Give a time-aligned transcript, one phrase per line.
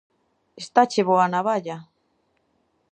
[0.61, 1.77] Estache boa a navalla!